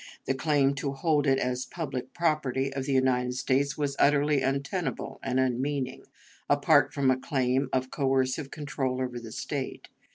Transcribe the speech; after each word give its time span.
The 0.25 0.33
claim 0.33 0.73
to 0.77 0.93
hold 0.93 1.27
it 1.27 1.37
as 1.37 1.67
"public 1.67 2.11
property" 2.15 2.73
of 2.73 2.85
the 2.85 2.91
United 2.93 3.35
States 3.35 3.77
was 3.77 3.95
utterly 3.99 4.41
untenable 4.41 5.19
and 5.21 5.39
unmeaning, 5.39 6.05
apart 6.49 6.91
from 6.91 7.11
a 7.11 7.19
claim 7.19 7.69
of 7.71 7.91
coercive 7.91 8.49
control 8.49 8.99
over 8.99 9.19
the 9.19 9.31
State. 9.31 9.89